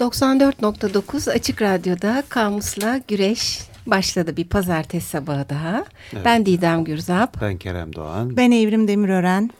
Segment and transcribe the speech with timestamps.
[0.00, 5.84] 94.9 Açık Radyo'da Kamus'la Güreş başladı bir pazartesi sabahı daha.
[6.12, 6.24] Evet.
[6.24, 7.40] Ben Didem Gürzap.
[7.40, 8.36] Ben Kerem Doğan.
[8.36, 9.50] Ben Evrim Demirören.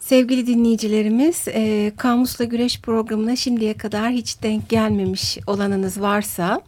[0.00, 6.60] Sevgili dinleyicilerimiz, e, Kamus'la Güreş programına şimdiye kadar hiç denk gelmemiş olanınız varsa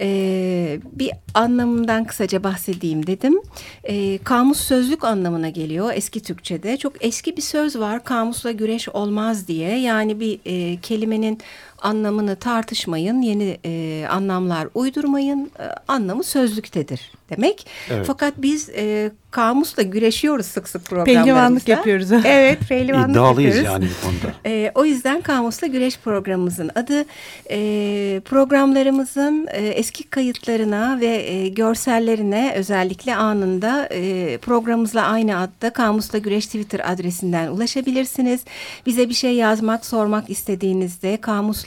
[0.00, 3.40] e, bir anlamından kısaca bahsedeyim dedim.
[3.84, 6.76] E, kamus sözlük anlamına geliyor eski Türkçe'de.
[6.76, 9.78] Çok eski bir söz var kamusla güreş olmaz diye.
[9.78, 11.40] Yani bir e, kelimenin
[11.82, 17.66] anlamını tartışmayın, yeni e, anlamlar uydurmayın, e, anlamı sözlüktedir demek.
[17.90, 18.06] Evet.
[18.06, 21.24] Fakat biz e, kamusla güreşiyoruz sık sık programlarımızda.
[21.24, 22.12] Pehlivanlık yapıyoruz.
[22.24, 23.82] Evet, pehlivanlık İddialıyız yapıyoruz.
[23.82, 24.36] yani bu konuda.
[24.46, 27.04] E, o yüzden Kamusla Güreş programımızın adı
[27.50, 36.18] e, programlarımızın e, eski kayıtlarına ve e, görsellerine özellikle anında e, programımızla aynı adda Kamusla
[36.18, 38.40] Güreş Twitter adresinden ulaşabilirsiniz.
[38.86, 41.16] Bize bir şey yazmak, sormak istediğinizde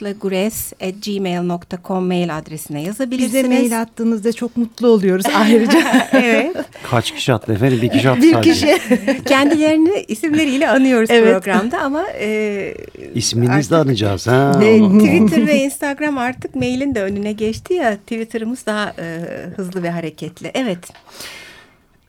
[0.00, 3.34] kamuslagures.gmail.com mail adresine yazabilirsiniz.
[3.34, 6.08] Bize mail attığınızda çok mutlu oluyoruz ayrıca.
[6.12, 6.56] evet.
[6.90, 7.78] Kaç kişi attı efendim?
[7.82, 8.52] Bir kişi attı bir sadece.
[8.52, 8.78] kişi.
[9.24, 11.32] Kendilerini isimleriyle anıyoruz Evet.
[11.44, 12.74] programda ama e,
[13.14, 14.26] İsminizi de anacağız.
[14.26, 14.52] Ha?
[14.58, 19.20] Ne- Twitter ve Instagram artık mailin de önüne geçti ya Twitter'ımız daha e,
[19.56, 20.50] hızlı ve hareketli.
[20.54, 20.78] Evet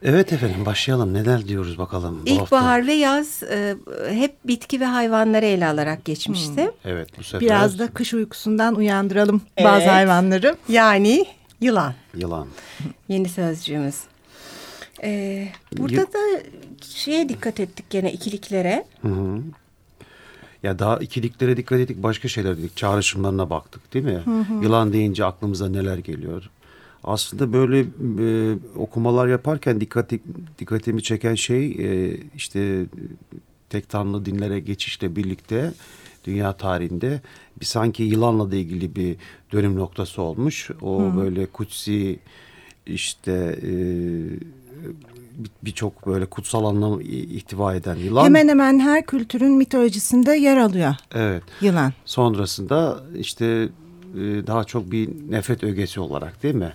[0.04, 1.14] Evet efendim başlayalım.
[1.14, 3.76] Neler diyoruz bakalım ilkbahar ve yaz e,
[4.08, 6.70] hep bitki ve hayvanları ele alarak geçmişti.
[6.84, 9.70] Evet bu sefer Biraz da kış uykusundan uyandıralım Evet.
[9.72, 10.56] bazı hayvanları.
[10.68, 11.24] Yani
[11.60, 12.46] yılan yılan.
[13.08, 13.94] yeni sözcüğümüz.
[15.02, 16.42] E, burada Yı- da
[16.94, 18.84] şeye dikkat ettik gene ikiliklere.
[19.02, 19.38] Hı hı.
[20.62, 22.76] Ya daha ikiliklere dikkat ettik başka şeyler dedik.
[22.76, 24.22] Çağrışımlarına baktık değil mi?
[24.62, 26.50] Yılan deyince aklımıza neler geliyor?
[27.04, 30.20] Aslında böyle e, okumalar yaparken dikkati,
[30.58, 32.86] dikkatimi çeken şey e, işte
[33.70, 35.72] tek tanrılı dinlere geçişle birlikte
[36.24, 37.20] dünya tarihinde
[37.60, 39.16] bir sanki yılanla da ilgili bir
[39.52, 40.70] dönüm noktası olmuş.
[40.82, 42.18] O böyle kutsi
[42.86, 43.72] işte e,
[45.38, 48.24] bir- birçok böyle kutsal anlam ihtiva eden yılan.
[48.24, 51.42] Hemen hemen her kültürün mitolojisinde yer alıyor Evet.
[51.60, 51.92] yılan.
[52.04, 53.68] Sonrasında işte
[54.46, 56.72] daha çok bir nefret ögesi olarak değil mi?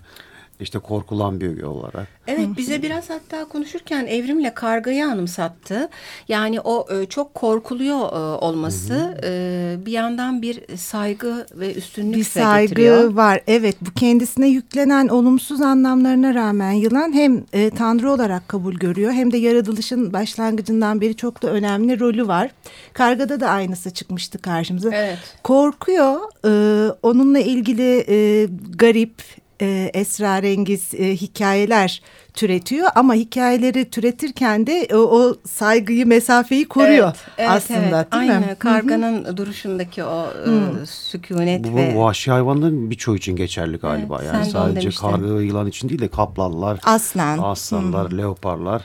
[0.59, 2.07] İşte korkulan bir olarak.
[2.28, 5.90] Evet bize biraz hatta konuşurken evrimle kargayı anımsattı.
[6.28, 12.23] Yani o e, çok korkuluyor e, olması e, bir yandan bir saygı ve üstünlük Bir
[12.23, 13.13] saygı getiriyor.
[13.13, 13.41] var.
[13.47, 19.31] Evet bu kendisine yüklenen olumsuz anlamlarına rağmen yılan hem e, tanrı olarak kabul görüyor hem
[19.31, 22.51] de yaratılışın başlangıcından beri çok da önemli rolü var.
[22.94, 24.90] Kargada da aynısı çıkmıştı karşımıza.
[24.94, 25.17] Evet.
[25.44, 26.16] Korkuyor.
[26.46, 29.23] e, onunla ilgili e, garip,
[29.62, 32.01] e, esrarengiz e, hikayeler
[32.34, 38.13] türetiyor ama hikayeleri türetirken de o, o saygıyı, mesafeyi koruyor Evet, evet, aslında evet.
[38.13, 38.56] değil Aynı mi?
[38.59, 44.19] karganın duruşundaki o e, sükunet Bu, ve bu vahşi hayvanların birçoğu için geçerli galiba.
[44.22, 47.38] Evet, yani sadece karga yılan için değil de kaplanlar, Aslan.
[47.38, 48.81] aslanlar, leoparlar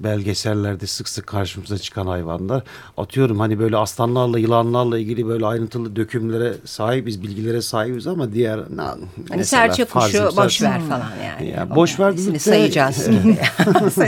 [0.00, 2.62] belgesellerde sık sık karşımıza çıkan hayvanlar.
[2.96, 8.96] Atıyorum hani böyle aslanlarla, yılanlarla ilgili böyle ayrıntılı dökümlere sahibiz, bilgilere sahibiz ama diğer na,
[9.28, 11.50] Hani serçe kuşu boş ver falan yani.
[11.50, 13.38] Ya boş ver de- sayacağız gibi.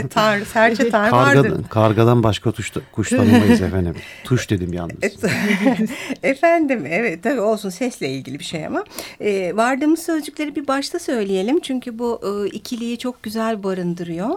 [0.09, 1.41] Tanrı, serçe tanrı vardır.
[1.41, 3.95] Kargadan, kargadan başka tuş, kuş tanımayız efendim.
[4.23, 4.95] Tuş dedim yalnız.
[6.23, 8.83] Efendim evet tabii olsun sesle ilgili bir şey ama
[9.19, 14.29] e, vardığımız sözcükleri bir başta söyleyelim çünkü bu e, ikiliyi çok güzel barındırıyor.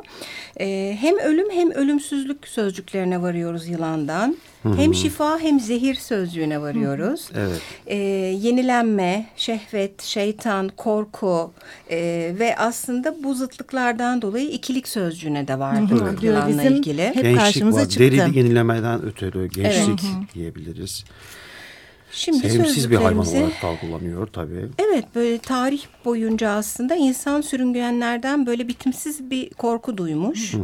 [0.60, 4.36] E, hem ölüm hem ölümsüzlük sözcüklerine varıyoruz yılandan.
[4.62, 7.28] Hem şifa hem zehir sözcüğüne varıyoruz.
[7.36, 7.60] Evet.
[7.86, 11.52] E, yenilenme, şehvet, şeytan, korku
[11.90, 11.98] e,
[12.38, 15.88] ve aslında bu zıtlıklardan dolayı ikilik sözcüğüne de Hı hı.
[16.20, 17.02] Diyor yılanla bizim ilgili.
[17.06, 17.88] hep Gençlik karşımıza var.
[17.88, 18.00] çıktı.
[18.00, 20.00] Derili yenilemeden ötürü gençlik
[20.34, 21.04] diyebiliriz.
[22.12, 24.68] Şimdi Sevimsiz bir hayvan olarak algılanıyor tabii.
[24.78, 30.54] Evet böyle tarih boyunca aslında insan sürüngenlerden böyle bitimsiz bir korku duymuş.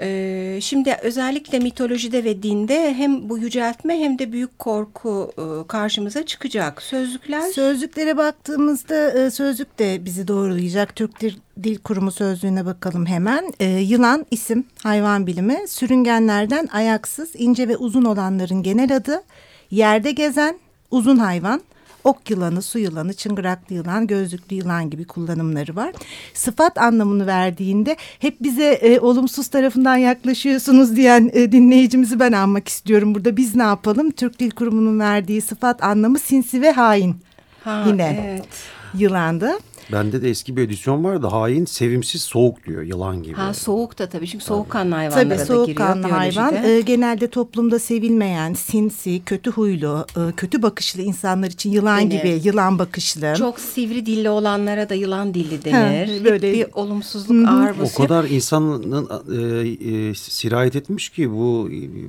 [0.00, 6.26] Ee, şimdi özellikle mitolojide ve dinde hem bu yüceltme hem de büyük korku e, karşımıza
[6.26, 6.82] çıkacak.
[6.82, 10.96] Sözlükler Sözlüklere baktığımızda e, sözlük de bizi doğrulayacak.
[10.96, 11.20] Türk
[11.62, 13.52] Dil, Kurumu sözlüğüne bakalım hemen.
[13.60, 15.68] E, yılan isim hayvan bilimi.
[15.68, 19.22] Sürüngenlerden ayaksız, ince ve uzun olanların genel adı.
[19.70, 20.58] Yerde gezen
[20.90, 21.60] uzun hayvan.
[22.04, 25.92] Ok yılanı, su yılanı, çıngıraklı yılan, gözlüklü yılan gibi kullanımları var.
[26.34, 33.14] Sıfat anlamını verdiğinde hep bize e, olumsuz tarafından yaklaşıyorsunuz diyen e, dinleyicimizi ben anmak istiyorum.
[33.14, 34.10] Burada biz ne yapalım?
[34.10, 37.16] Türk Dil Kurumu'nun verdiği sıfat anlamı sinsi ve hain.
[37.64, 38.48] Ha, Yine evet.
[38.94, 39.58] yılanda.
[39.92, 41.26] Bende de eski bir edisyon vardı.
[41.26, 43.34] Hain sevimsiz soğuk diyor yılan gibi.
[43.34, 46.18] Ha soğuk da tabii çünkü soğukkanlı hayvanlara Tabii da soğukkanlı giriyor.
[46.18, 46.76] hayvan biyolojide.
[46.76, 52.18] e, genelde toplumda sevilmeyen, sinsi, kötü huylu, e, kötü bakışlı insanlar için yılan Denir.
[52.22, 53.34] gibi, yılan bakışlı.
[53.38, 55.74] Çok sivri dilli olanlara da yılan dilli denir.
[56.06, 58.08] Ha, Hep böyle- bir olumsuzluk ağır O basıyor.
[58.08, 59.68] kadar insanın e,
[60.08, 61.68] e, sirayet etmiş ki bu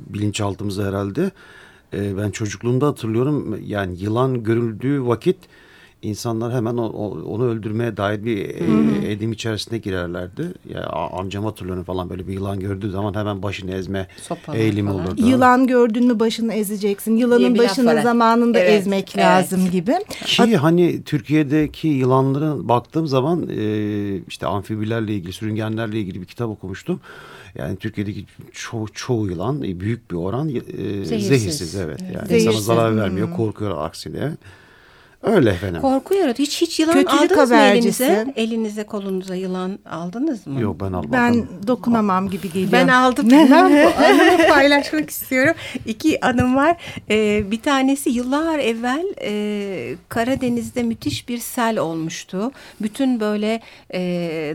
[0.10, 1.32] bilinçaltımıza herhalde.
[1.94, 5.38] E, ben çocukluğumda hatırlıyorum yani yılan görüldüğü vakit
[6.04, 10.54] insanlar hemen o- o- onu öldürmeye dair bir e, edim içerisine girerlerdi.
[10.70, 15.06] Ya amcam hatırlıyorum falan böyle bir yılan gördüğü zaman hemen başını ezme Sopalar eğilimi falan.
[15.08, 15.28] olurdu.
[15.28, 17.16] Yılan gördün mü başını ezeceksin.
[17.18, 19.26] Yılanın başını zamanında Evet, ezmek evet.
[19.26, 19.94] lazım gibi.
[20.26, 27.00] Ki hani Türkiye'deki yılanların baktığım zaman e, işte amfibilerle ilgili, sürüngenlerle ilgili bir kitap okumuştum.
[27.56, 30.52] Yani Türkiye'deki çoğu, çoğu yılan büyük bir oran e,
[31.06, 31.28] Zehirsiz.
[31.28, 31.76] zehirsiz.
[31.76, 32.00] Evet.
[32.16, 32.46] Yani Zehirsiz.
[32.48, 34.32] insana zarar vermiyor, korkuyor aksine.
[35.24, 35.82] Öyle efendim.
[35.82, 36.48] Korku yaratıyor.
[36.48, 38.04] Hiç hiç yılan Kötülük aldınız mı habercisi.
[38.04, 38.34] elinize?
[38.36, 40.62] Elinize kolunuza yılan aldınız mı?
[40.62, 41.12] Yok ben almadım.
[41.12, 42.72] Ben dokunamam gibi geliyor.
[42.72, 43.30] Ben aldım.
[43.32, 45.54] Ben bu anımı paylaşmak istiyorum.
[45.86, 46.78] İki anım var.
[47.10, 52.52] Ee, bir tanesi yıllar evvel e, Karadeniz'de müthiş bir sel olmuştu.
[52.82, 53.62] Bütün böyle
[53.94, 54.00] e,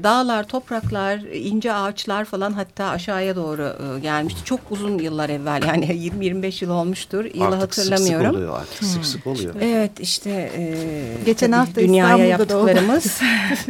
[0.03, 3.63] dağlar, topraklar, ince ağaçlar falan hatta aşağıya doğru
[3.97, 4.41] e, gelmişti.
[4.45, 7.25] Çok uzun yıllar evvel yani 20-25 yıl olmuştur.
[7.25, 8.37] Yılı Artık sık sık hatırlamıyorum.
[8.37, 9.55] oluyor artık sık sık oluyor.
[9.61, 10.75] Evet işte e,
[11.27, 13.21] Geçen hafta dünyaya İstanbul'da yaptıklarımız.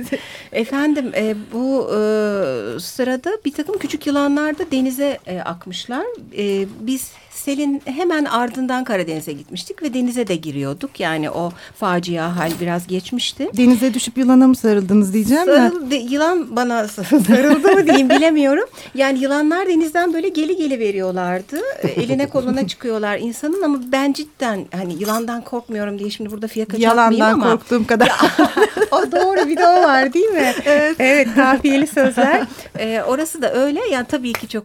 [0.52, 6.04] Efendim e, bu e, sırada bir takım küçük yılanlar da denize e, akmışlar.
[6.36, 11.00] E, biz selin hemen ardından Karadeniz'e gitmiştik ve denize de giriyorduk.
[11.00, 13.48] Yani o facia hal biraz geçmişti.
[13.56, 15.56] Denize düşüp yılana mı sarıldınız diyeceğim de.
[15.56, 16.88] Sarıldı, yılan bana
[17.26, 18.68] sarıldı mı diyeyim bilemiyorum.
[18.94, 21.60] Yani yılanlar denizden böyle geli geli veriyorlardı.
[21.96, 27.32] Eline koluna çıkıyorlar insanın ama ben cidden hani yılandan korkmuyorum diye şimdi burada fiyaka Yalandan
[27.32, 27.50] ama.
[27.50, 28.08] korktuğum kadar.
[28.90, 30.52] o doğru bir de o var değil mi?
[30.64, 30.96] Evet.
[30.98, 32.42] Evet kafiyeli sözler.
[32.78, 33.80] Ee, orası da öyle.
[33.92, 34.64] Yani tabii ki çok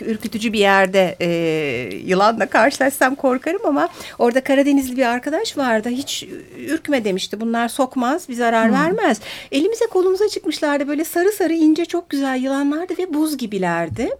[0.00, 1.28] ürkütücü bir yerde e,
[2.20, 3.88] yılanla karşılaşsam korkarım ama
[4.18, 5.88] orada Karadenizli bir arkadaş vardı.
[5.88, 6.26] Hiç
[6.68, 7.40] ürkme demişti.
[7.40, 9.20] Bunlar sokmaz, bir zarar vermez.
[9.52, 10.88] Elimize kolumuza çıkmışlardı.
[10.88, 14.10] Böyle sarı sarı ince çok güzel yılanlardı ve buz gibilerdi.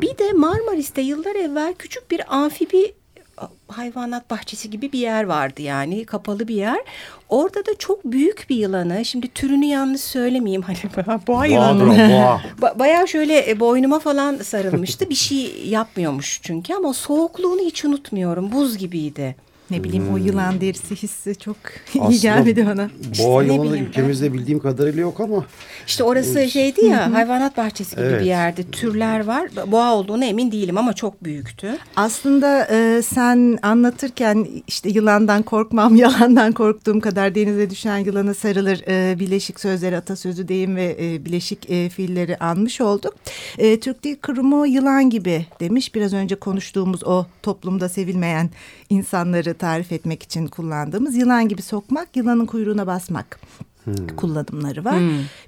[0.00, 2.94] Bir de Marmaris'te yıllar evvel küçük bir amfibi
[3.68, 6.78] hayvanat bahçesi gibi bir yer vardı yani kapalı bir yer.
[7.28, 10.76] Orada da çok büyük bir yılanı şimdi türünü yanlış söylemeyeyim hani
[11.26, 11.86] boğa yılanı.
[11.86, 12.40] Boğa.
[12.60, 15.10] Ba- Bayağı şöyle e, boynuma falan sarılmıştı.
[15.10, 18.52] Bir şey yapmıyormuş çünkü ama soğukluğunu hiç unutmuyorum.
[18.52, 19.36] Buz gibiydi.
[19.70, 21.56] Ne bileyim o yılan derisi hissi çok
[21.94, 22.90] iyi Aslında gelmedi bana.
[23.18, 25.44] Boğa İşte yılanı bileyim, ülkemizde bildiğim kadarıyla yok ama
[25.86, 28.20] İşte orası şeydi ya hayvanat bahçesi gibi Evet.
[28.20, 28.62] bir yerde.
[28.64, 29.48] Türler var.
[29.66, 31.78] Boğa olduğunu emin değilim ama çok büyüktü.
[31.96, 39.18] Aslında e, sen anlatırken işte yılandan korkmam, yalandan korktuğum kadar denize düşen yılana sarılır e,
[39.18, 43.14] bileşik sözleri, atasözü deyim ve e, bileşik e, fiilleri anmış olduk.
[43.58, 45.94] E, Türk Dil Kurumu yılan gibi demiş.
[45.94, 48.50] Biraz önce konuştuğumuz o toplumda sevilmeyen
[48.90, 53.40] insanları tarif etmek için kullandığımız yılan gibi sokmak, yılanın kuyruğuna basmak.
[54.16, 55.00] kullanımları var.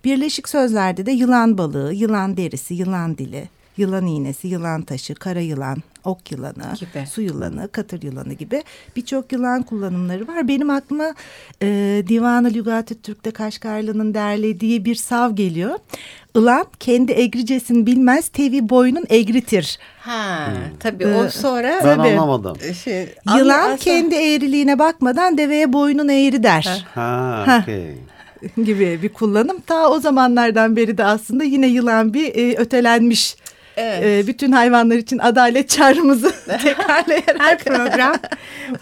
[0.04, 5.76] Birleşik sözlerde de yılan balığı, yılan derisi, yılan dili, yılan iğnesi, yılan taşı, kara yılan,
[6.04, 7.06] ok yılanı, Gibi.
[7.06, 8.62] su yılanı, katır yılanı gibi
[8.96, 10.48] birçok yılan kullanımları var.
[10.48, 11.14] Benim aklıma
[11.62, 15.78] e, Divan-ı Lügat-ı Türk'te Kaşgarlı'nın derlediği bir sav geliyor.
[16.36, 19.78] Ilan kendi egricesin bilmez tevi boynun egritir.
[20.00, 20.48] Ha,
[20.80, 22.08] tabii o sonra ben Tabii.
[22.08, 22.56] anlamadım.
[22.84, 23.08] şey,
[23.38, 26.84] Yılan aslında- kendi eğriliğine bakmadan deveye boynun eğri der.
[26.94, 27.94] Ha, okey.
[28.64, 29.60] gibi bir kullanım.
[29.60, 33.36] Ta o zamanlardan beri de aslında yine yılan bir e, ötelenmiş.
[33.76, 34.24] Evet.
[34.24, 37.38] E, bütün hayvanlar için adalet çağrımızı tekrarlayarak.
[37.38, 38.16] Her program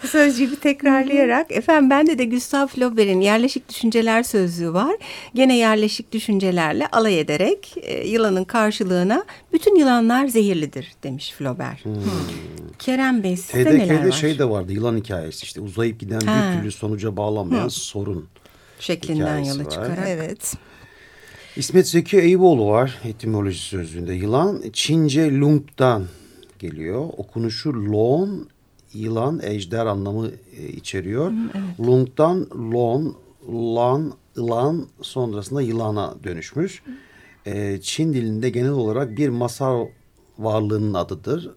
[0.03, 1.51] bu sözcüğü tekrarlayarak.
[1.51, 4.95] Efendim bende de Gustav Flaubert'in yerleşik düşünceler sözlüğü var.
[5.33, 11.83] Gene yerleşik düşüncelerle alay ederek e, yılanın karşılığına bütün yılanlar zehirlidir demiş Flaubert.
[12.79, 14.11] Kerem Bey sizde neler TDK'de var?
[14.11, 16.51] şey de vardı yılan hikayesi işte uzayıp giden Ha.
[16.53, 18.29] bir türlü sonuca bağlanmayan sorun.
[18.79, 19.69] Şeklinden yola var.
[19.71, 20.07] çıkarak.
[20.07, 20.53] Evet.
[21.57, 24.13] İsmet Zeki Eyüboğlu var etimoloji sözlüğünde.
[24.13, 26.05] Yılan Çince lung'dan
[26.59, 27.09] geliyor.
[27.17, 28.47] Okunuşu lon,
[28.93, 31.31] yılan, ejder anlamı e, içeriyor.
[31.79, 33.15] Lung'dan lon,
[33.49, 36.83] lan, ılan sonrasında yılana dönüşmüş.
[37.45, 39.87] E, Çin dilinde genel olarak bir masal
[40.39, 41.51] varlığının adıdır.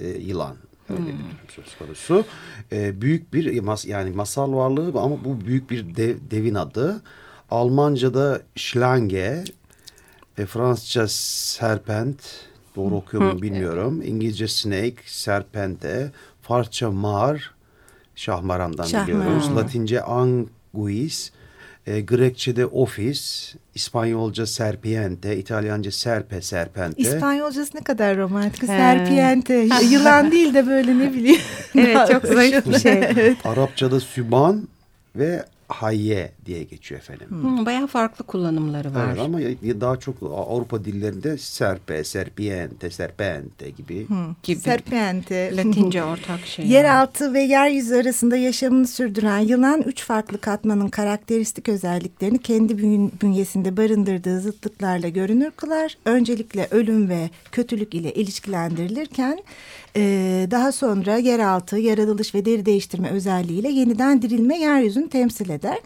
[0.00, 0.56] E, yılan.
[0.88, 2.24] Öyle bir durum söz konusu.
[2.72, 7.02] Büyük bir mas, yani masal varlığı ama bu büyük bir dev- devin adı.
[7.50, 9.44] Almanca'da Schlange,
[10.38, 12.16] e, Fransızca serpent,
[12.76, 14.02] doğru okuyor muyum bilmiyorum.
[14.02, 16.10] İngilizce snake, serpente,
[16.42, 17.54] Farsça mar,
[18.14, 19.20] şahmarandan Şahmaran.
[19.20, 19.56] biliyoruz.
[19.56, 21.30] Latince anguis,
[21.86, 27.02] E, Grekçe'de ofis, İspanyolca serpiente, İtalyanca serpe, serpente.
[27.02, 28.64] İspanyolcası ne kadar romantik.
[28.64, 29.54] Serpiente.
[29.90, 31.40] Yılan değil de böyle ne bileyim.
[31.74, 33.02] Evet çok zayıf bir şey.
[33.44, 34.68] Arapçada süban
[35.16, 37.26] ve hayye diye geçiyor efendim.
[37.30, 39.06] Hmm, bayağı farklı kullanımları var.
[39.06, 39.40] Evet ama
[39.80, 44.06] daha çok Avrupa dillerinde serpe, serpiente, serpente gibi.
[44.42, 44.60] gibi.
[44.60, 45.56] Serpiente.
[45.56, 46.66] Latince ortak şey.
[46.68, 53.76] Yeraltı ve yeryüzü arasında yaşamını sürdüren yılan üç farklı katmanın karakteristik özelliklerini kendi bün- bünyesinde
[53.76, 55.98] barındırdığı zıtlıklarla görünür kılar.
[56.04, 59.38] Öncelikle ölüm ve kötülük ile ilişkilendirilirken
[60.50, 65.78] daha sonra yeraltı, yaratılış ve deri değiştirme özelliğiyle yeniden dirilme yeryüzünü temsil eder.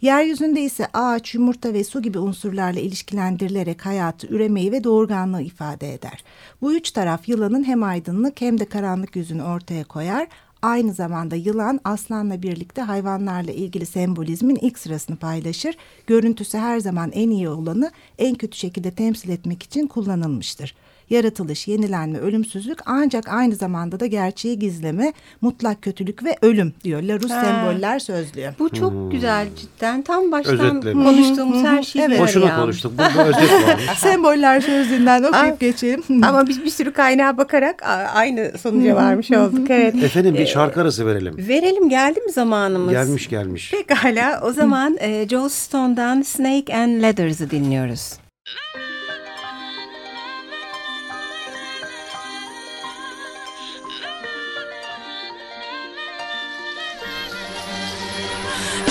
[0.00, 6.24] Yeryüzünde ise ağaç, yumurta ve su gibi unsurlarla ilişkilendirilerek hayatı, üremeyi ve doğurganlığı ifade eder.
[6.62, 10.28] Bu üç taraf yılanın hem aydınlık hem de karanlık yüzünü ortaya koyar.
[10.62, 15.76] Aynı zamanda yılan aslanla birlikte hayvanlarla ilgili sembolizmin ilk sırasını paylaşır.
[16.06, 20.74] Görüntüsü her zaman en iyi olanı en kötü şekilde temsil etmek için kullanılmıştır.
[21.10, 27.34] Yaratılış, yenilenme, ölümsüzlük ancak aynı zamanda da gerçeği gizleme, mutlak kötülük ve ölüm diyor Larousse
[27.34, 27.44] Ha.
[27.44, 28.50] Semboller Sözlüğü.
[28.58, 30.02] Bu çok güzel cidden.
[30.02, 31.04] Tam baştan Özetlemiş.
[31.06, 32.16] konuştuğumuz her şey Evet.
[32.18, 32.92] bir Boşuna konuştuk.
[32.98, 33.50] Burada özet.
[33.96, 36.02] Semboller Sözlüğü'nden okuyup geçelim.
[36.22, 37.82] Ama biz bir sürü kaynağa bakarak
[38.14, 39.70] aynı sonuca varmış olduk.
[39.70, 39.94] Evet.
[40.02, 41.34] Efendim bir şarkı arası verelim.
[41.48, 42.90] Verelim geldi mi zamanımız?
[42.92, 43.70] Gelmiş gelmiş.
[43.70, 48.12] Pekala o zaman e, Joe Stone'dan Snake and Ladders'ı dinliyoruz.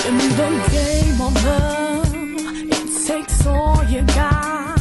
[0.07, 2.13] In the game of love,
[2.71, 4.77] it takes all you got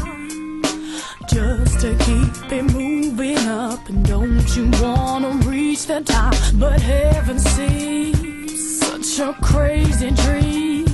[1.28, 3.88] just to keep it moving up.
[3.88, 6.34] And don't you wanna reach the top?
[6.54, 10.86] But heaven seems such a crazy dream.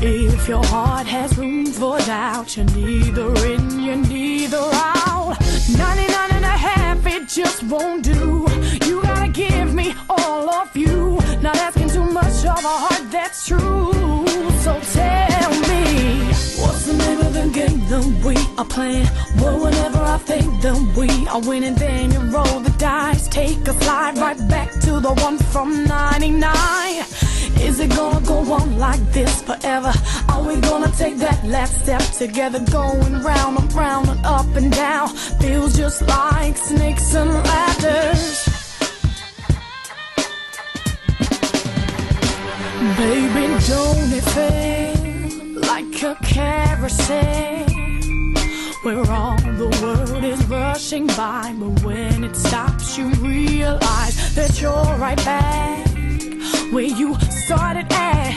[0.00, 5.36] If your heart has room for doubt, you're neither in, you're neither out.
[5.76, 8.47] 99 and a half, it just won't do.
[17.92, 19.06] Of the game that we are playing?
[19.40, 23.28] Well, whenever I think that we are winning, then you roll the dice.
[23.28, 27.04] Take a slide right back to the one from 99.
[27.60, 29.92] Is it gonna go on like this forever?
[30.28, 32.60] Are we gonna take that last step together?
[32.70, 35.08] Going round and round and up and down.
[35.40, 38.48] Feels just like snakes and ladders.
[42.96, 47.67] Baby, don't it feel like a carousel?
[48.88, 54.96] Where all the world is rushing by, but when it stops, you realize that you're
[54.96, 55.86] right back
[56.72, 57.14] where you
[57.46, 58.34] started at.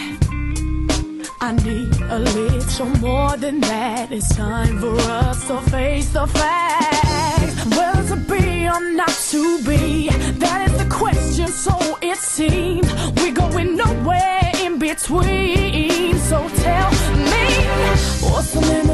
[1.39, 4.11] I need a little more than that.
[4.11, 7.65] It's time for us to face the facts.
[7.67, 11.47] Well, to be or not to be, that is the question.
[11.47, 16.17] So it seems we're going nowhere in between.
[16.17, 16.45] So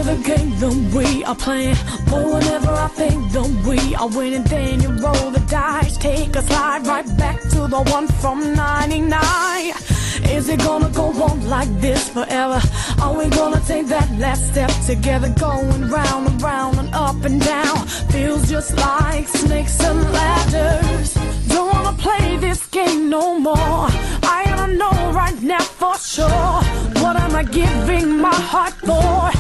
[0.07, 1.75] the game that we are playing?
[2.09, 6.41] But whenever I think that we are winning, then you roll the dice, take a
[6.41, 9.73] slide right back to the one from 99.
[10.35, 12.61] Is it gonna go on like this forever?
[13.01, 15.29] Are we gonna take that last step together?
[15.39, 17.77] Going round and round and up and down.
[18.13, 21.13] Feels just like snakes and ladders.
[21.49, 23.87] Don't wanna play this game no more.
[24.37, 26.57] I don't know right now for sure.
[27.01, 29.36] What am I giving my heart for?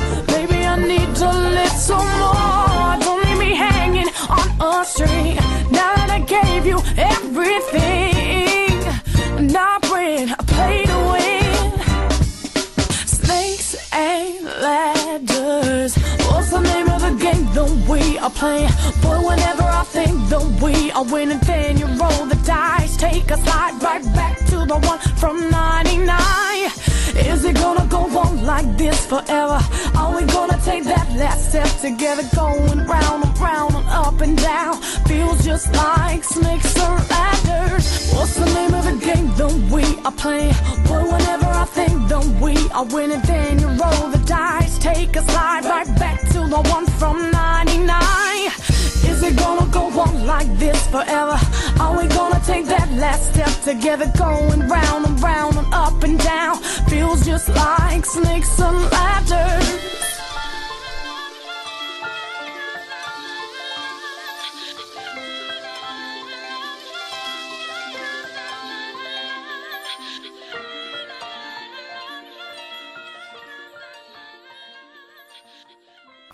[0.87, 2.95] Need a little more.
[3.01, 5.35] Don't leave me hanging on a string.
[5.69, 8.79] Now that I gave you everything,
[9.51, 11.71] not when I play to win.
[13.05, 15.97] Snakes and ladders.
[16.29, 18.71] What's the name of the game that we are playing?
[19.01, 22.95] Boy, whenever I think that we are winning, then you roll the dice.
[22.95, 26.37] Take a slide right back to the one from 99.
[27.25, 29.59] Is it gonna go on like this forever?
[29.95, 32.23] Are we gonna take that last step together?
[32.35, 34.75] Going round and round and up and down.
[35.07, 38.11] Feels just like snakes and ladders.
[38.13, 40.53] What's the name of the game that we are playing?
[40.87, 44.77] Boy, whenever I think that we are winning, then you roll the dice.
[44.79, 48.51] Take a slide right back to the one from 99.
[49.09, 49.66] Is it gonna go on
[50.37, 51.39] like this forever?
[51.79, 54.05] Are we gonna take that last step together?
[54.17, 56.57] Going round and round and up and down.
[56.91, 60.06] Feels just like snakes and ladders.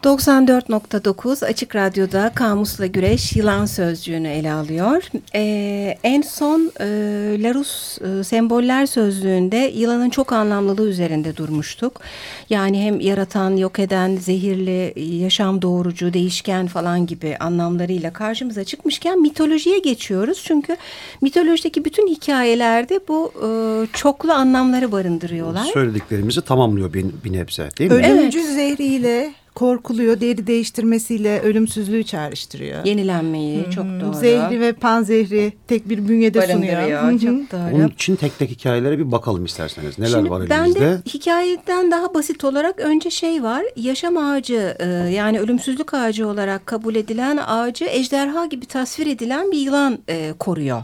[0.04, 5.04] 94.9 Açık Radyo'da Kamusla Güreş yılan sözcüğünü ele alıyor.
[5.36, 6.86] Ee, en son e,
[7.44, 12.02] Larus e, semboller sözlüğünde yılanın çok anlamlılığı üzerinde durmuştuk.
[12.50, 14.94] Yani hem yaratan, yok eden, zehirli,
[15.24, 20.44] yaşam doğurucu, değişken falan gibi anlamlarıyla karşımıza çıkmışken mitolojiye geçiyoruz.
[20.46, 20.78] Çünkü
[21.22, 23.48] mitolojideki bütün hikayelerde bu e,
[23.94, 25.66] çoklu anlamları barındırıyorlar.
[25.66, 27.98] Söylediklerimizi tamamlıyor bir, bir nebze değil mi?
[27.98, 32.86] Ölümcül zehriyle korkuluyor, deri değiştirmesiyle ölümsüzlüğü çağrıştırıyor.
[32.86, 34.14] Yenilenmeyi çok doğru.
[34.14, 36.82] Zehri ve panzehri tek bir bünyede sunuyor.
[36.82, 37.20] Hı hı.
[37.20, 37.76] Çok doğru.
[37.76, 40.00] Onun için tek tek hikayelere bir bakalım isterseniz.
[40.00, 40.80] Neler Şimdi var ben elimizde?
[40.80, 43.64] de hikayeden daha basit olarak önce şey var.
[43.76, 49.58] Yaşam ağacı e, yani ölümsüzlük ağacı olarak kabul edilen ağacı ejderha gibi tasvir edilen bir
[49.58, 50.84] yılan e, koruyor.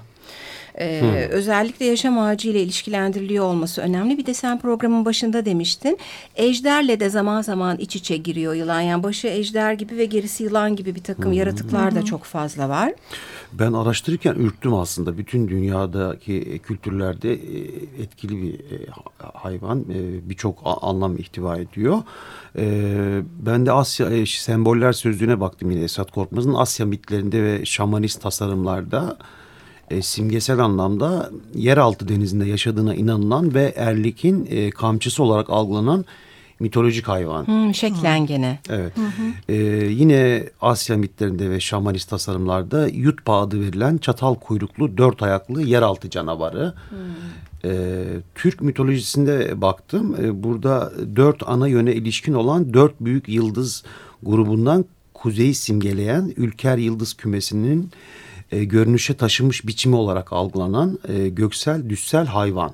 [0.79, 4.17] Ee, özellikle yaşam ağacı ile ilişkilendiriliyor olması önemli.
[4.17, 5.97] Bir de sen programın başında demiştin.
[6.35, 8.81] Ejderle de zaman zaman iç içe giriyor yılan.
[8.81, 12.93] Yani başı ejder gibi ve gerisi yılan gibi bir takım yaratıklar da çok fazla var.
[13.53, 15.17] Ben araştırırken ürktüm aslında.
[15.17, 17.57] Bütün dünyadaki kültürlerde e,
[18.03, 18.85] etkili bir e,
[19.33, 19.79] hayvan.
[19.79, 21.97] e, Birçok anlam ihtiva ediyor.
[22.57, 22.65] E,
[23.45, 29.17] Ben de Asya e, semboller sözlüğüne baktım yine Esat Korkmaz'ın Asya mitlerinde ve şamanist tasarımlarda
[29.89, 36.05] e, simgesel anlamda yeraltı denizinde yaşadığına inanılan ve Erlik'in e, kamçısı olarak algılanan
[36.59, 37.47] mitolojik hayvan.
[37.47, 38.59] Hmm, şeklengene.
[38.69, 38.93] Evet.
[39.49, 39.55] Ee,
[39.89, 46.73] yine Asya mitlerinde ve şamanist tasarımlarda Yutpa adı verilen çatal kuyruklu dört ayaklı yeraltı canavarı.
[47.65, 48.03] Ee,
[48.35, 50.15] Türk mitolojisinde baktım.
[50.21, 53.83] Ee, burada dört ana yöne ilişkin olan dört büyük yıldız
[54.23, 57.91] grubundan kuzeyi simgeleyen Ülker Yıldız kümesinin
[58.51, 62.71] e, görünüşe taşımış biçimi olarak algılanan e, göksel düssel hayvan.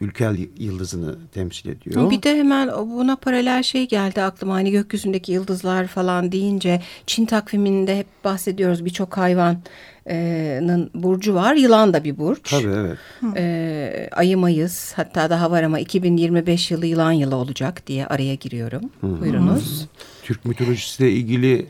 [0.00, 2.10] Ülker yıldızını temsil ediyor.
[2.10, 4.54] Bir de hemen buna paralel şey geldi aklıma.
[4.54, 11.54] Hani gökyüzündeki yıldızlar falan deyince Çin takviminde hep bahsediyoruz birçok hayvanın burcu var.
[11.54, 12.50] Yılan da bir burç.
[12.50, 12.98] Tabii evet.
[13.36, 18.90] Ee, ayı Mayıs hatta daha var ama 2025 yılı yılan yılı olacak diye araya giriyorum.
[19.02, 19.86] Buyurunuz.
[20.22, 21.66] Türk mitolojisiyle ilgili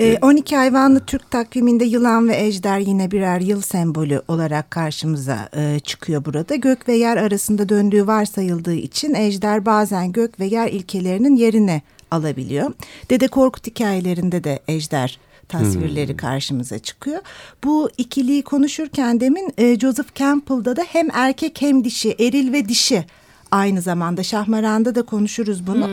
[0.00, 5.80] Ee, 12 hayvanlı Türk takviminde yılan ve ejder yine birer yıl sembolü olarak karşımıza e,
[5.80, 6.54] çıkıyor burada.
[6.54, 12.72] Gök ve yer arasında döndüğü varsayıldığı için ejder bazen gök ve yer ilkelerinin yerini alabiliyor.
[13.10, 17.20] Dede Korkut hikayelerinde de ejder tasvirleri karşımıza çıkıyor.
[17.64, 23.04] Bu ikiliyi konuşurken demin e, Joseph Campbell'da da hem erkek hem dişi, eril ve dişi
[23.50, 25.88] aynı zamanda Şahmaran'da da konuşuruz bunu.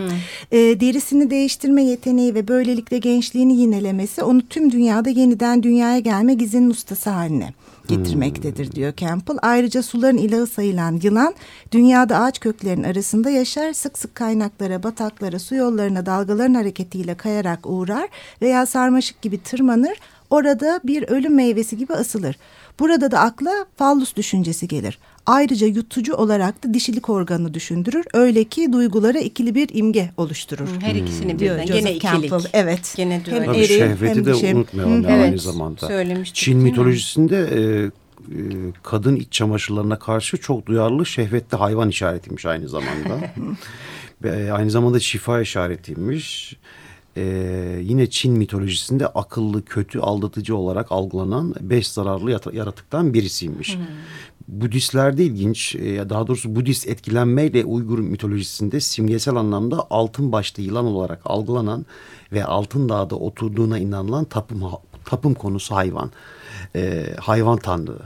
[0.52, 6.70] E, derisini değiştirme yeteneği ve böylelikle gençliğini yinelemesi onu tüm dünyada yeniden dünyaya gelme gizinin
[6.70, 7.54] ustası haline
[7.88, 9.38] getirmektedir diyor Campbell.
[9.42, 11.36] Ayrıca suların ilahı sayılan yılan
[11.72, 13.74] dünyada ağaç köklerinin arasında yaşar.
[13.74, 18.10] Sık sık kaynaklara, bataklara, su yollarına dalgaların hareketiyle kayarak uğrar
[18.42, 19.98] veya sarmaşık gibi tırmanır.
[20.30, 22.36] Orada bir ölüm meyvesi gibi asılır.
[22.80, 25.00] Burada da akla fallus düşüncesi gelir.
[25.26, 28.06] Ayrıca yutucu olarak da dişilik organı düşündürür.
[28.14, 30.68] Öyle ki duygulara ikili bir imge oluşturur.
[30.80, 31.66] Her ikisini Diyor birden.
[31.66, 32.02] Gene ikilik.
[32.32, 32.94] Campbell, evet.
[32.98, 33.46] Gene Hem.
[33.46, 34.56] Tabii eril şehveti hem de dişi.
[34.56, 35.08] unutmayalım Hı.
[35.08, 35.88] aynı Evet, zamanda.
[35.88, 38.40] söylemiştik, Çin mitolojisinde e, e,
[38.84, 43.20] kadın iç çamaşırlarına karşı çok duyarlı şehvetli hayvan işaretiymiş aynı zamanda.
[44.24, 46.56] Ve e, aynı zamanda şifa işaretiymiş.
[47.18, 53.78] E, yine Çin mitolojisinde akıllı, kötü, aldatıcı olarak algılanan beş zararlı yaratıktan birisiymiş.
[54.48, 61.22] Budistlerde ilginç, e, daha doğrusu Budist etkilenmeyle Uygur mitolojisinde simgesel anlamda altın başlı yılan olarak
[61.26, 61.86] algılanan
[62.32, 64.62] ve altın dağda oturduğuna inanılan tapım,
[65.06, 66.12] tapım konusu hayvan.
[66.76, 68.02] E, hayvan tanrığı.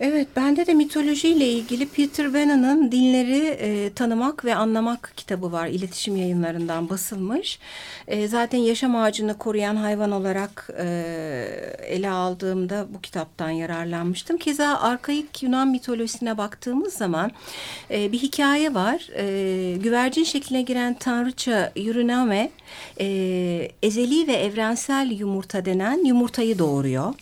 [0.00, 5.66] Evet, bende de mitolojiyle ilgili Peter Venon'ın Dinleri e, Tanımak ve Anlamak kitabı var.
[5.66, 7.58] İletişim yayınlarından basılmış.
[8.08, 10.84] E, zaten yaşam ağacını koruyan hayvan olarak e,
[11.86, 14.36] ele aldığımda bu kitaptan yararlanmıştım.
[14.36, 17.30] Keza arkaik Yunan mitolojisine baktığımız zaman
[17.90, 19.08] e, bir hikaye var.
[19.16, 22.50] E, güvercin şekline giren tanrıça Eurynome
[23.00, 23.06] e,
[23.82, 27.14] ezeli ve evrensel yumurta denen yumurtayı doğuruyor.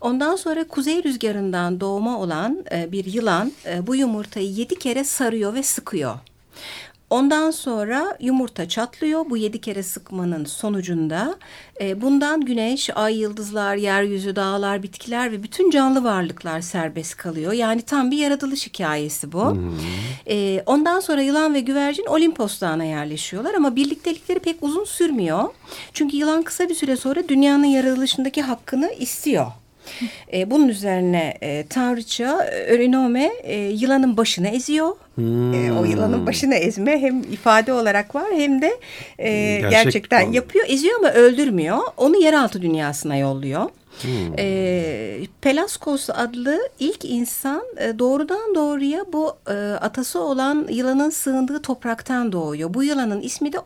[0.00, 5.54] Ondan sonra kuzey rüzgarından doğma olan e, bir yılan e, bu yumurtayı yedi kere sarıyor
[5.54, 6.14] ve sıkıyor.
[7.10, 9.30] Ondan sonra yumurta çatlıyor.
[9.30, 11.36] Bu yedi kere sıkmanın sonucunda
[11.80, 17.52] e, bundan güneş, ay, yıldızlar, yeryüzü, dağlar, bitkiler ve bütün canlı varlıklar serbest kalıyor.
[17.52, 19.56] Yani tam bir yaratılış hikayesi bu.
[20.28, 25.44] E, ondan sonra yılan ve güvercin Olimpos Dağı'na yerleşiyorlar ama birliktelikleri pek uzun sürmüyor.
[25.92, 29.46] Çünkü yılan kısa bir süre sonra dünyanın yaratılışındaki hakkını istiyor.
[30.32, 34.96] E, bunun üzerine e, tanrıça Örinome e, yılanın başını eziyor.
[35.54, 38.76] E, o yılanın başını ezme hem ifade olarak var hem de
[39.18, 40.64] e, Gerçek gerçekten yapıyor.
[40.68, 41.78] Eziyor ama öldürmüyor.
[41.96, 43.70] Onu yeraltı dünyasına yolluyor.
[44.38, 52.32] E, Pelaskos adlı ilk insan e, doğrudan doğruya bu e, atası olan yılanın sığındığı topraktan
[52.32, 52.74] doğuyor.
[52.74, 53.58] Bu yılanın ismi de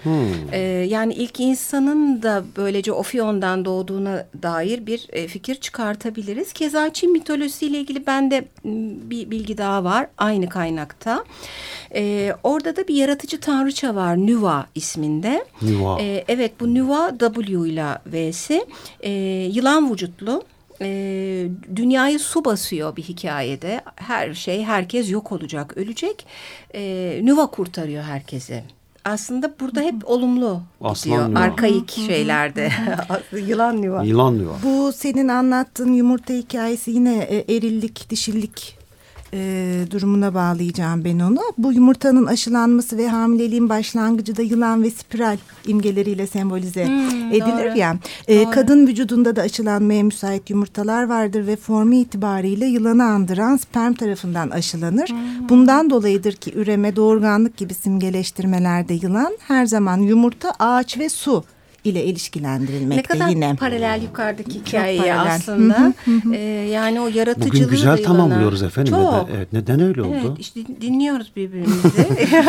[0.00, 0.52] Ophion.
[0.52, 0.58] Ee,
[0.88, 6.52] yani ilk insanın da böylece Ophion'dan doğduğuna dair bir e, fikir çıkartabiliriz.
[6.52, 8.44] Keza Çin mitolojisiyle ilgili bende
[9.10, 11.24] bir bilgi daha var aynı kaynakta.
[11.94, 15.44] Ee, orada da bir yaratıcı tanrıça var Nüva isminde.
[15.62, 16.00] Nüva.
[16.00, 18.66] Ee, evet bu Nüva W ile V'si
[19.00, 19.10] Ee,
[19.52, 20.42] yılan vücutlu.
[20.82, 23.80] Ee, dünyayı su basıyor bir hikayede.
[23.96, 26.26] Her şey, herkes yok olacak, ölecek.
[26.74, 28.64] Ee, Nüva kurtarıyor herkesi.
[29.04, 31.42] Aslında burada hep olumlu Aslan gidiyor.
[31.42, 32.72] Arkaik şeylerde.
[33.46, 34.02] Yılan Nüva.
[34.02, 34.52] Yılan yuva.
[34.62, 38.79] Bu senin anlattığın yumurta hikayesi yine e, erillik, dişillik
[39.34, 41.40] e, durumuna bağlayacağım ben onu.
[41.58, 47.78] Bu yumurtanın aşılanması ve hamileliğin başlangıcı da yılan ve spiral imgeleriyle sembolize edilir Hmm, doğru.
[47.78, 47.96] ya.
[48.28, 54.50] E, kadın vücudunda da aşılanmaya müsait yumurtalar vardır ve formu itibariyle yılanı andıran sperm tarafından
[54.50, 55.08] aşılanır.
[55.08, 55.48] Hmm.
[55.48, 61.44] Bundan dolayıdır ki üreme, doğurganlık gibi simgeleştirmelerde yılan her zaman yumurta, ağaç ve su
[61.84, 63.56] ile Ne ilişkilendirilmekte kadar yine.
[63.56, 65.34] paralel yukarıdaki hikayeye paralel.
[65.34, 65.94] aslında.
[66.32, 66.38] Ee,
[66.72, 68.92] yani o yaratıcılığı Bugün güzel da yılana- tamamlıyoruz efendim.
[68.94, 69.28] Çok.
[69.28, 70.16] Neden, evet, neden öyle oldu?
[70.26, 71.88] Evet işte dinliyoruz birbirimizi.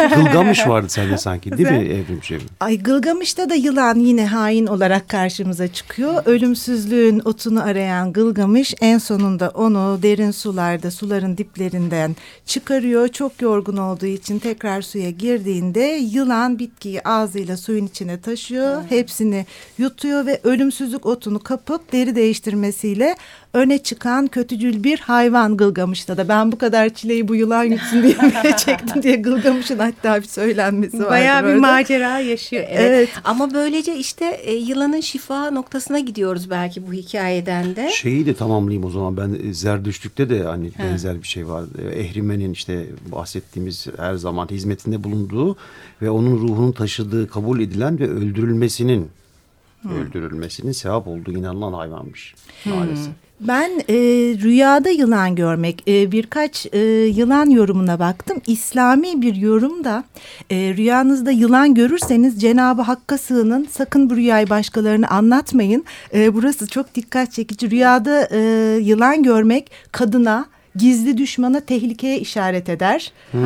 [0.15, 2.43] Kılgamış vardı sende sanki değil mi Evrimciğim?
[2.59, 6.25] Ay Gılgamış'ta da yılan yine hain olarak karşımıza çıkıyor.
[6.25, 12.15] Ölümsüzlüğün otunu arayan Gılgamış en sonunda onu derin sularda suların diplerinden
[12.45, 13.07] çıkarıyor.
[13.07, 15.79] Çok yorgun olduğu için tekrar suya girdiğinde
[16.11, 18.81] yılan bitkiyi ağzıyla suyun içine taşıyor.
[19.21, 19.45] Hepsini
[19.77, 23.15] yutuyor ve ölümsüzlük otunu kapıp deri değiştirmesiyle
[23.53, 26.27] öne çıkan kötücül bir hayvan Gılgamış'ta da.
[26.27, 30.97] Ben bu kadar çileyi bu yılan yutsun diye mi çektim diye Gılgamış'ın hatta bir söylenmesi
[30.97, 31.59] vardır Bayağı bir orada.
[31.59, 32.63] macera yaşıyor.
[32.69, 32.81] Evet.
[32.81, 33.09] Evet.
[33.23, 37.89] Ama böylece işte e, yılanın şifa noktasına gidiyoruz belki bu hikayeden de.
[37.89, 39.17] Şeyi de tamamlayayım o zaman.
[39.17, 41.63] Ben e, Zerdüştlük'te de hani benzer bir şey var.
[41.93, 45.57] E, Ehrimen'in işte bahsettiğimiz her zaman hizmetinde bulunduğu
[46.01, 49.07] ve onun ruhunun taşıdığı kabul edilen ve öldürülmesinin
[49.89, 53.13] öldürülmesinin sevap olduğu inanılan hayvanmış maalesef.
[53.47, 53.95] Ben e,
[54.43, 58.41] rüyada yılan görmek e, birkaç e, yılan yorumuna baktım.
[58.47, 60.03] İslami bir yorum da
[60.49, 65.85] e, rüyanızda yılan görürseniz Cenab-ı Hakk'a sığının sakın bu rüyayı başkalarına anlatmayın.
[66.13, 67.71] E, burası çok dikkat çekici.
[67.71, 68.39] Rüyada e,
[68.81, 73.11] yılan görmek kadına gizli düşmana tehlikeye işaret eder.
[73.31, 73.37] Ha.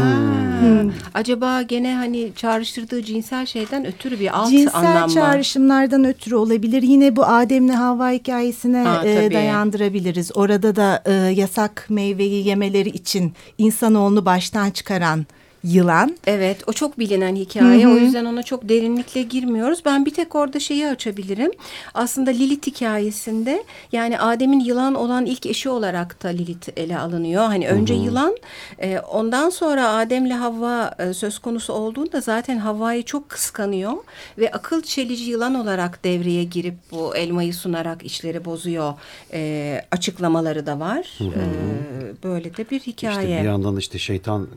[1.14, 5.10] Acaba gene hani çağrıştırdığı cinsel şeyden ötürü bir alt Cinsel anlam var.
[5.10, 6.82] çağrışımlardan ötürü olabilir.
[6.82, 10.32] Yine bu Adem'le Havva hikayesine Ha, e, dayandırabiliriz.
[10.38, 15.26] Orada da e, yasak meyveyi yemeleri için insanoğlunu baştan çıkaran
[15.66, 16.18] yılan.
[16.28, 19.80] Evet o çok bilinen hikaye o yüzden ona çok derinlikle girmiyoruz.
[19.86, 21.52] Ben bir tek orada şeyi açabilirim.
[21.94, 27.44] Aslında Lilith hikayesinde yani Adem'in yılan olan ilk eşi olarak da Lilith ele alınıyor.
[27.44, 28.38] Hani önce yılan
[28.80, 33.94] e, ondan sonra Adem'le Havva e, söz konusu olduğunda zaten Havva'yı çok kıskanıyor
[34.38, 38.94] ve akıl çelici yılan olarak devreye girip bu elmayı sunarak işleri bozuyor
[39.34, 41.20] e, açıklamaları da var.
[41.22, 43.30] E, böyle de bir hikaye.
[43.30, 44.48] İşte bir yandan işte şeytan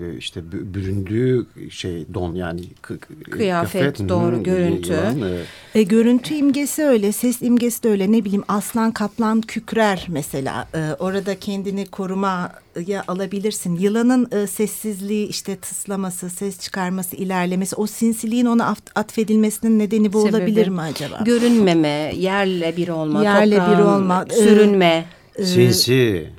[0.00, 4.92] e, işte büründüğü şey don yani kı- kı- Kıyafet, doğru, hı, görüntü.
[4.92, 5.46] yılan, evet.
[5.74, 8.12] E, görüntü imgesi öyle, ses imgesi de öyle.
[8.12, 10.68] Ne bileyim aslan kaplan kükrer mesela.
[10.74, 13.76] E, orada kendini korumaya alabilirsin.
[13.76, 20.20] Yılanın e, sessizliği, işte tıslaması, ses çıkarması, ilerlemesi, o sinsiliğin ona at- atfedilmesinin nedeni bu
[20.20, 20.36] Sebebi.
[20.36, 21.22] olabilir mi acaba?
[21.24, 25.04] Görünmeme, yerle bir olma, Yerle bir toprağın olma, e, sürünme.
[25.44, 26.30] Sinsi.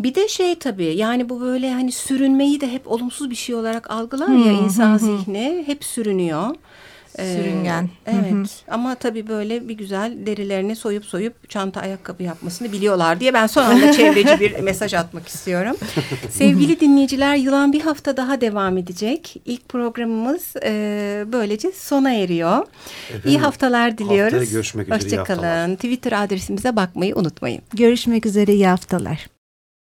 [0.00, 3.90] Bir de şey tabii yani bu böyle hani sürünmeyi de hep olumsuz bir şey olarak
[3.90, 6.54] algılar ya insan zihni hep sürünüyor.
[7.18, 7.88] Ee, Sürüngen.
[8.06, 13.46] Evet ama tabii böyle bir güzel derilerini soyup soyup çanta ayakkabı yapmasını biliyorlar diye ben
[13.46, 15.76] son anda çevreci bir mesaj atmak istiyorum.
[16.30, 19.36] Sevgili dinleyiciler yılan bir hafta daha devam edecek.
[19.44, 22.58] İlk programımız e, böylece sona eriyor.
[22.58, 24.32] iyi Efendim, haftalar diliyoruz.
[24.32, 25.02] haftaya görüşmek üzere, iyi.
[25.18, 25.74] Hoşçakalın.
[25.76, 27.62] Twitter adresimize bakmayı unutmayın.
[27.74, 29.35] Görüşmek üzere, iyi haftalar.